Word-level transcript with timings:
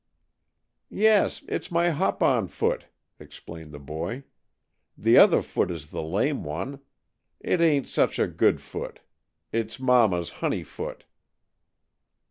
"Yes. 0.89 1.43
It's 1.47 1.69
my 1.69 1.91
hop 1.91 2.23
on 2.23 2.47
foot," 2.47 2.85
explained 3.19 3.71
the 3.71 3.77
boy. 3.77 4.23
"The 4.97 5.19
other 5.19 5.43
foot 5.43 5.69
is 5.69 5.91
the 5.91 6.01
lame 6.01 6.43
one. 6.43 6.79
It 7.39 7.61
ain't 7.61 7.87
such 7.87 8.17
a 8.17 8.25
good 8.25 8.61
foot. 8.61 9.01
It's 9.51 9.79
Mama's 9.79 10.31
honey 10.41 10.63
foot." 10.63 11.05